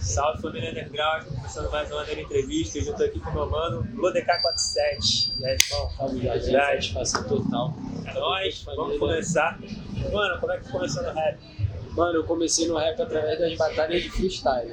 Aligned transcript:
Salve 0.00 0.40
família 0.40 0.70
Underground, 0.70 1.26
começando 1.26 1.70
mais 1.70 1.92
uma 1.92 2.02
dele 2.04 2.22
entrevista. 2.22 2.78
Hoje 2.78 2.88
eu 2.88 2.96
tô 2.96 3.04
aqui 3.04 3.20
com 3.20 3.30
o 3.30 3.34
meu 3.34 3.50
mano, 3.50 3.86
LoDK47. 3.96 5.38
E 5.38 5.44
aí, 5.44 5.56
irmão? 5.56 5.90
Salve, 5.90 6.20
gente. 6.20 6.50
Satisfação 6.50 7.24
total. 7.24 7.74
É 8.06 8.14
nóis, 8.14 8.62
vamos 8.64 8.98
começar. 8.98 9.60
Mano, 10.10 10.40
como 10.40 10.52
é 10.52 10.58
que 10.58 10.70
começou 10.70 11.02
no 11.02 11.12
rap? 11.12 11.38
Mano, 12.00 12.20
eu 12.20 12.24
comecei 12.24 12.66
no 12.66 12.78
rap 12.78 12.98
através 13.02 13.38
das 13.38 13.54
batalhas 13.58 14.02
de 14.02 14.08
freestyle. 14.08 14.72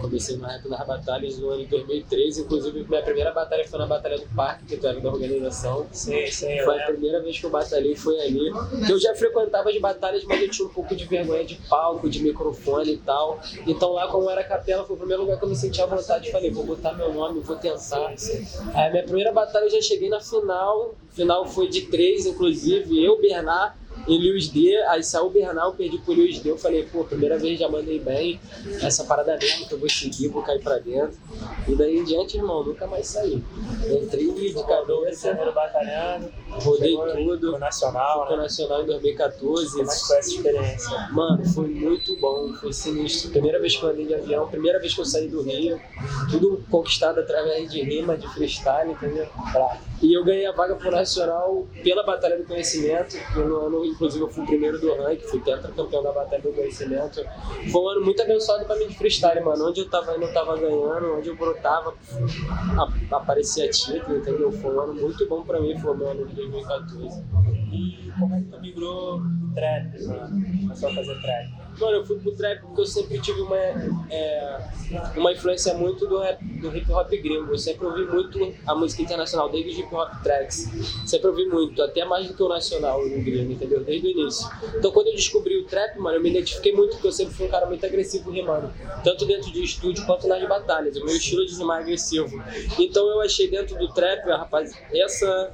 Comecei 0.00 0.36
no 0.36 0.44
rap 0.44 0.68
nas 0.68 0.84
batalhas 0.84 1.38
no 1.38 1.48
ano 1.50 1.62
de 1.62 1.68
2013, 1.70 2.40
inclusive 2.40 2.84
minha 2.88 3.02
primeira 3.02 3.30
batalha 3.30 3.64
foi 3.68 3.78
na 3.78 3.86
Batalha 3.86 4.18
do 4.18 4.26
Parque, 4.34 4.64
que 4.64 4.76
tu 4.76 4.84
era 4.84 4.98
da 4.98 5.10
organização. 5.10 5.86
Sim, 5.92 6.26
sim. 6.26 6.50
eu 6.50 6.64
Foi 6.64 6.74
a 6.74 6.78
lembro. 6.78 6.92
primeira 6.94 7.22
vez 7.22 7.38
que 7.38 7.46
eu 7.46 7.50
batalhei, 7.50 7.94
foi 7.94 8.18
ali. 8.20 8.50
Que 8.84 8.90
eu 8.92 8.98
já 8.98 9.14
frequentava 9.14 9.70
as 9.70 9.78
batalhas, 9.78 10.24
mas 10.24 10.42
eu 10.42 10.50
tinha 10.50 10.66
um 10.66 10.72
pouco 10.72 10.96
de 10.96 11.04
vergonha 11.04 11.44
de 11.44 11.54
palco, 11.68 12.10
de 12.10 12.20
microfone 12.20 12.94
e 12.94 12.98
tal. 12.98 13.38
Então 13.64 13.92
lá, 13.92 14.08
como 14.08 14.28
era 14.28 14.42
capela, 14.42 14.84
foi 14.84 14.96
o 14.96 14.98
primeiro 14.98 15.22
lugar 15.22 15.38
que 15.38 15.44
eu 15.44 15.48
me 15.48 15.54
sentia 15.54 15.84
à 15.84 15.86
vontade. 15.86 16.32
Falei, 16.32 16.50
vou 16.50 16.64
botar 16.64 16.94
meu 16.94 17.14
nome, 17.14 17.38
vou 17.38 17.54
tentar. 17.54 18.12
Aí 18.74 18.88
a 18.88 18.90
minha 18.90 19.04
primeira 19.04 19.30
batalha 19.30 19.66
eu 19.66 19.70
já 19.70 19.80
cheguei 19.80 20.08
na 20.08 20.20
final. 20.20 20.96
Final 21.10 21.46
foi 21.46 21.68
de 21.68 21.82
três, 21.82 22.26
inclusive. 22.26 23.04
Eu, 23.04 23.20
Bernard 23.20 23.78
e 24.06 24.18
Luiz 24.18 24.48
D. 24.48 24.76
Aí 24.88 25.02
saiu 25.02 25.26
o 25.26 25.30
Bernard, 25.30 25.68
eu 25.70 25.74
perdi 25.74 25.98
pro 25.98 26.12
Luiz 26.14 26.38
D. 26.40 26.50
Eu 26.50 26.58
falei, 26.58 26.84
pô, 26.84 27.04
primeira 27.04 27.38
vez 27.38 27.58
já 27.58 27.68
mandei 27.68 27.98
bem. 27.98 28.40
Essa 28.82 29.04
parada 29.04 29.36
mesmo 29.36 29.66
que 29.66 29.74
eu 29.74 29.78
vou 29.78 29.88
seguir, 29.88 30.28
vou 30.28 30.42
cair 30.42 30.60
pra 30.62 30.78
dentro. 30.78 31.18
E 31.68 31.74
daí 31.74 31.98
em 31.98 32.04
diante, 32.04 32.36
irmão, 32.36 32.64
nunca 32.64 32.86
mais 32.86 33.06
saí. 33.06 33.42
Entrei 34.02 34.24
de 34.24 34.30
Rodou 34.30 34.36
o 34.36 34.38
Rio 34.40 34.54
de 34.54 34.64
cabeça, 34.66 35.28
Janeiro 35.28 35.52
batalhando. 35.52 36.32
rodei 36.50 36.96
tudo. 36.96 37.52
No 37.52 37.58
Nacional, 37.58 38.30
né? 38.30 38.36
nacional 38.36 38.82
em 38.82 38.86
2014. 38.86 39.70
Como 39.70 39.90
é 39.90 39.94
que 39.94 40.06
foi 40.06 40.18
essa 40.18 40.30
experiência? 40.30 41.08
Mano, 41.12 41.44
foi 41.46 41.68
muito 41.68 42.16
bom, 42.20 42.52
foi 42.54 42.72
sinistro. 42.72 43.30
Primeira 43.30 43.58
vez 43.60 43.76
que 43.76 43.82
eu 43.82 43.90
andei 43.90 44.06
de 44.06 44.14
avião, 44.14 44.48
primeira 44.48 44.78
vez 44.78 44.94
que 44.94 45.00
eu 45.00 45.04
saí 45.04 45.28
do 45.28 45.42
Rio, 45.42 45.80
tudo 46.30 46.62
conquistado 46.70 47.20
através 47.20 47.70
de 47.70 47.82
rima, 47.82 48.16
de 48.16 48.26
freestyle, 48.34 48.92
entendeu? 48.92 49.28
E 50.02 50.14
eu 50.14 50.24
ganhei 50.24 50.46
a 50.46 50.52
vaga 50.52 50.74
pro 50.76 50.90
Nacional 50.90 51.66
pela 51.82 52.02
Batalha 52.02 52.36
do 52.36 52.44
Conhecimento, 52.44 53.16
no 53.36 53.56
ano, 53.66 53.84
inclusive, 53.90 54.24
eu 54.24 54.28
fui 54.28 54.44
o 54.44 54.46
primeiro 54.46 54.80
do 54.80 54.94
ranking, 54.94 55.26
fui 55.26 55.40
tetracampeão 55.40 56.02
da 56.02 56.12
Batalha 56.12 56.42
do 56.42 56.52
Conhecimento. 56.52 57.24
Foi 57.70 57.82
um 57.82 57.88
ano 57.88 58.04
muito 58.04 58.22
abençoado 58.22 58.64
pra 58.64 58.76
mim 58.76 58.88
de 58.88 58.96
freestyle, 58.96 59.40
mano. 59.40 59.68
Onde 59.68 59.80
eu 59.80 59.88
tava 59.88 60.16
indo, 60.16 60.24
eu 60.24 60.32
tava 60.32 60.56
ganhando, 60.56 61.16
onde 61.16 61.28
eu 61.28 61.36
brotava, 61.36 61.94
aparecia 63.10 63.68
título, 63.68 64.16
entendeu? 64.18 64.50
Foi 64.52 64.74
um 64.74 64.80
ano 64.80 64.94
muito 64.94 65.28
bom 65.28 65.42
pra 65.42 65.60
mim, 65.60 65.78
foi 65.78 65.92
o 65.92 65.96
meu 65.96 66.08
ano 66.08 66.26
de 66.26 66.34
2014. 66.34 67.24
E 67.72 68.10
como 68.18 68.34
é 68.34 68.40
que 68.40 68.46
tu 68.46 68.60
migrou 68.60 69.20
trap, 69.54 70.02
mano? 70.06 70.60
Começou 70.62 70.88
a 70.88 70.94
fazer 70.94 71.20
trap. 71.22 71.59
Mano, 71.80 71.96
eu 71.96 72.06
fui 72.06 72.18
pro 72.18 72.32
trap 72.32 72.60
porque 72.60 72.80
eu 72.82 72.86
sempre 72.86 73.18
tive 73.20 73.40
uma, 73.40 73.56
é, 73.56 74.60
uma 75.16 75.32
influência 75.32 75.74
muito 75.74 76.06
do, 76.06 76.18
rap, 76.18 76.44
do 76.44 76.76
hip 76.76 76.90
hop 76.92 77.10
gringo. 77.10 77.52
Eu 77.52 77.58
sempre 77.58 77.86
ouvi 77.86 78.04
muito 78.04 78.54
a 78.66 78.74
música 78.74 79.02
internacional, 79.02 79.48
desde 79.48 79.70
os 79.70 79.78
hip 79.78 79.94
hop 79.94 80.22
tracks. 80.22 80.68
Sempre 81.06 81.28
ouvi 81.28 81.46
muito, 81.46 81.82
até 81.82 82.04
mais 82.04 82.28
do 82.28 82.34
que 82.34 82.42
o 82.42 82.48
nacional 82.48 83.02
no 83.02 83.22
gringo, 83.22 83.52
entendeu? 83.52 83.82
Desde 83.82 84.06
o 84.06 84.10
início. 84.10 84.48
Então 84.76 84.90
quando 84.90 85.08
eu 85.08 85.14
descobri 85.14 85.56
o 85.56 85.64
trap, 85.64 85.98
mano, 85.98 86.16
eu 86.16 86.22
me 86.22 86.30
identifiquei 86.30 86.72
muito 86.72 86.92
porque 86.92 87.06
eu 87.06 87.12
sempre 87.12 87.34
fui 87.34 87.46
um 87.46 87.50
cara 87.50 87.66
muito 87.66 87.84
agressivo 87.84 88.30
rimando. 88.30 88.70
Tanto 89.02 89.24
dentro 89.24 89.50
de 89.50 89.62
estúdio 89.62 90.04
quanto 90.04 90.28
nas 90.28 90.46
batalhas. 90.46 90.96
O 90.96 91.04
meu 91.04 91.16
estilo 91.16 91.46
de 91.46 91.56
rimar 91.56 91.78
é 91.78 91.82
agressivo. 91.82 92.42
Então 92.78 93.08
eu 93.08 93.20
achei 93.20 93.48
dentro 93.48 93.78
do 93.78 93.92
trap, 93.92 94.26
rapaz, 94.28 94.72
essa 94.92 95.52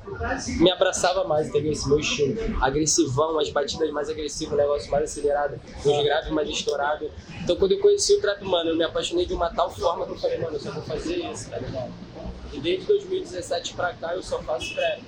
me 0.59 0.71
abraçava 0.71 1.25
mais, 1.25 1.49
entendeu? 1.49 1.73
Esse 1.73 1.89
meu 1.89 1.99
estilo. 1.99 2.37
Agressivão, 2.61 3.39
as 3.39 3.51
batidas 3.51 3.91
mais 3.91 4.09
agressivas, 4.09 4.55
o 4.55 4.57
negócio 4.57 4.91
mais 4.91 5.05
acelerado, 5.05 5.61
os 5.85 5.99
graves 6.17 6.31
mais 6.31 6.49
estourados. 6.49 7.11
Então 7.43 7.57
quando 7.57 7.73
eu 7.73 7.81
conheci 7.81 8.15
o 8.15 8.21
trap, 8.21 8.43
mano, 8.45 8.71
eu 8.71 8.77
me 8.77 8.85
apaixonei 8.85 9.27
de 9.27 9.35
uma 9.35 9.51
tal 9.51 9.71
forma 9.71 10.07
que 10.07 10.13
eu 10.13 10.19
falei, 10.19 10.39
mano, 10.39 10.57
eu 10.57 10.61
só 10.61 10.71
vou 10.71 10.83
fazer 10.83 11.17
isso, 11.17 11.51
tá 11.51 11.59
ligado? 11.59 11.93
E 12.53 12.61
desde 12.61 12.87
2017 12.87 13.75
pra 13.75 13.93
cá 13.95 14.15
eu 14.15 14.23
só 14.23 14.41
faço 14.43 14.75
trap. 14.75 15.03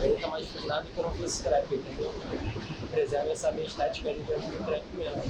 Eu 0.00 0.10
nunca 0.10 0.28
mais 0.28 0.46
fiz 0.48 0.64
nada 0.64 0.84
que 0.92 0.98
eu 0.98 1.04
não 1.04 1.14
fosse 1.14 1.42
trap, 1.42 1.74
entendeu? 1.74 2.12
Preserva 2.90 3.30
essa 3.30 3.50
minha 3.52 3.66
estética 3.66 4.10
ali 4.10 4.20
dentro 4.20 4.46
do 4.46 4.64
trap 4.64 4.84
mesmo. 4.94 5.22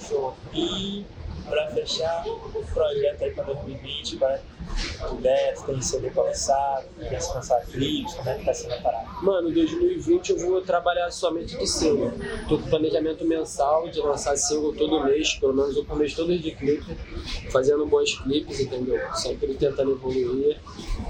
Show. 0.00 0.36
E 0.52 1.04
pra 1.48 1.70
fechar 1.70 2.24
o 2.26 2.64
projeto 2.72 3.24
aí 3.24 3.30
pra 3.32 3.44
2020, 3.44 4.16
vai 4.16 4.40
puder, 5.08 5.54
tem 5.66 5.80
CD 5.80 6.10
pra 6.10 6.24
lançar, 6.24 6.82
pensa 7.08 7.34
lançar 7.34 7.60
clipes, 7.66 8.14
como 8.14 8.28
é 8.28 8.38
que 8.38 8.44
tá 8.44 8.54
sendo 8.54 8.74
a 8.74 8.78
parada? 8.78 9.06
Mano, 9.22 9.50
em 9.50 9.52
2020 9.52 10.30
eu 10.30 10.38
vou 10.38 10.60
trabalhar 10.62 11.10
somente 11.10 11.56
de 11.56 11.66
single. 11.66 12.12
Tô 12.48 12.58
com 12.58 12.68
planejamento 12.68 13.24
mensal 13.24 13.88
de 13.88 14.00
lançar 14.00 14.36
single 14.36 14.74
todo 14.74 15.04
mês, 15.04 15.34
pelo 15.34 15.54
menos 15.54 15.76
um 15.76 15.84
por 15.84 15.96
mês 15.96 16.14
todos 16.14 16.40
de 16.40 16.50
clipe, 16.52 16.96
fazendo 17.50 17.86
bons 17.86 18.18
clipes, 18.20 18.60
entendeu? 18.60 19.00
Sempre 19.14 19.54
tentando 19.54 19.92
evoluir. 19.92 20.58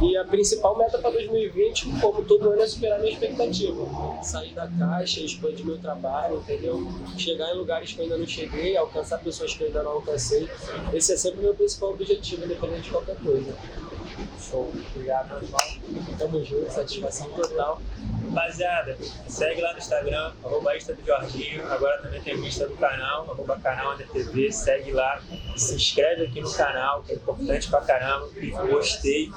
E 0.00 0.16
a 0.16 0.24
principal 0.24 0.76
meta 0.76 0.98
para 0.98 1.10
2020, 1.10 2.00
como 2.00 2.24
todo 2.24 2.50
ano, 2.50 2.60
é 2.60 2.66
superar 2.66 2.98
minha 3.00 3.12
expectativa. 3.12 4.22
Sair 4.22 4.54
da 4.54 4.66
caixa, 4.66 5.20
expandir 5.20 5.64
meu 5.64 5.78
trabalho, 5.78 6.36
entendeu? 6.36 6.86
Chegar 7.16 7.52
em 7.52 7.58
lugares 7.58 7.92
que 7.92 8.00
eu 8.00 8.04
ainda 8.04 8.18
não 8.18 8.26
cheguei, 8.26 8.76
alcançar 8.76 9.18
pessoas 9.18 9.54
que 9.54 9.62
eu 9.62 9.68
ainda 9.68 9.82
não 9.82 9.92
alcancei. 9.92 10.13
Esse 10.14 11.12
é 11.12 11.16
sempre 11.16 11.40
o 11.40 11.42
meu 11.42 11.54
principal 11.54 11.90
objetivo, 11.90 12.44
independente 12.44 12.82
de 12.82 12.90
qualquer 12.90 13.16
coisa. 13.16 13.54
Show, 14.40 14.72
obrigado, 14.92 15.42
irmão. 15.42 16.16
Tamo 16.18 16.44
junto, 16.44 16.70
satisfação 16.72 17.28
total. 17.30 17.80
Rapaziada, 18.34 18.98
segue 19.28 19.60
lá 19.60 19.72
no 19.72 19.78
Instagram, 19.78 20.32
arroba 20.44 20.76
Insta 20.76 20.94
do 20.94 21.06
Jorginho. 21.06 21.64
Agora 21.70 22.02
também 22.02 22.20
tem 22.20 22.34
o 22.34 22.44
Insta 22.44 22.66
do 22.66 22.76
canal, 22.76 23.30
arroba 23.30 23.58
canal 23.60 23.92
ADTV. 23.92 24.50
Segue 24.50 24.92
lá, 24.92 25.22
se 25.56 25.74
inscreve 25.76 26.24
aqui 26.24 26.40
no 26.40 26.52
canal, 26.52 27.02
que 27.02 27.12
é 27.12 27.14
importante 27.14 27.70
pra 27.70 27.80
caramba. 27.82 28.28
Gostei 28.68 29.30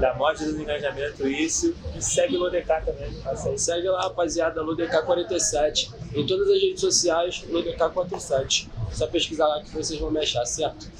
da 0.00 0.14
mod 0.14 0.44
do 0.44 0.60
engajamento, 0.60 1.26
isso. 1.26 1.74
E 1.96 2.02
segue 2.02 2.36
o 2.36 2.44
ODK 2.44 2.84
também, 2.84 3.10
isso. 3.32 3.58
Segue 3.58 3.88
lá, 3.88 4.02
rapaziada, 4.02 4.60
LoDK47. 4.62 5.90
Em 6.14 6.26
todas 6.26 6.48
as 6.48 6.60
redes 6.60 6.80
sociais, 6.80 7.44
LoDK47. 7.50 8.68
Só 8.92 9.06
pesquisar 9.06 9.46
lá 9.46 9.62
que 9.62 9.70
vocês 9.70 10.00
vão 10.00 10.10
me 10.10 10.18
achar, 10.18 10.44
certo? 10.44 10.90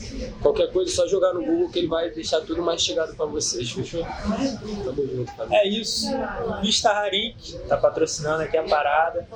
Qualquer 0.41 0.71
coisa, 0.73 0.93
é 0.93 0.95
só 0.95 1.09
jogar 1.09 1.35
no 1.35 1.45
Google 1.45 1.69
que 1.71 1.81
ele 1.81 1.89
vai 1.89 2.09
deixar 2.09 2.41
tudo 2.43 2.63
mastigado 2.63 3.17
pra 3.17 3.27
vocês, 3.27 3.69
fechou? 3.69 4.07
Tamo 4.85 5.07
junto, 5.09 5.33
família. 5.33 5.59
É 5.59 5.69
isso. 5.69 6.07
Vista 6.63 6.93
Harik 7.11 7.59
tá 7.69 7.77
patrocinando 7.77 8.43
aqui 8.43 8.57
a 8.57 8.63
parada. 8.63 9.27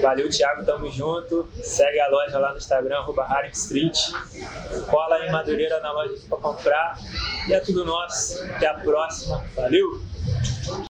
Valeu, 0.00 0.30
Thiago, 0.30 0.64
tamo 0.64 0.90
junto. 0.90 1.46
Segue 1.62 2.00
a 2.00 2.08
loja 2.08 2.38
lá 2.38 2.52
no 2.52 2.58
Instagram, 2.58 2.96
arroba 2.96 3.28
Street. 3.52 3.96
Cola 4.90 5.26
em 5.26 5.30
Madureira 5.30 5.80
na 5.80 5.92
loja 5.92 6.14
pra 6.28 6.38
comprar. 6.38 6.98
E 7.46 7.52
é 7.52 7.60
tudo 7.60 7.84
nosso. 7.84 8.42
Até 8.44 8.66
a 8.66 8.74
próxima. 8.74 9.44
Valeu! 9.54 10.13